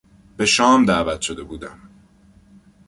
به 0.37 0.45
شام 0.45 0.85
دعوت 0.85 1.21
شده 1.21 1.43
بودم. 1.43 1.79